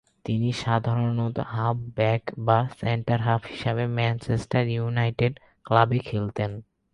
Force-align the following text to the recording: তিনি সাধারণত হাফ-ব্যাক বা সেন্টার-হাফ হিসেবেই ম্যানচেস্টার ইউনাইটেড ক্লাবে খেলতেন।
তিনি 0.25 0.49
সাধারণত 0.61 1.37
হাফ-ব্যাক 1.51 2.23
বা 2.39 2.57
সেন্টার-হাফ 2.79 3.41
হিসেবেই 3.45 3.89
ম্যানচেস্টার 3.97 4.63
ইউনাইটেড 4.67 5.33
ক্লাবে 5.65 5.99
খেলতেন। 5.99 6.51